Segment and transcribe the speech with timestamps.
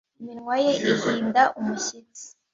[0.19, 2.25] Iminwa ye ihinda umushyitsi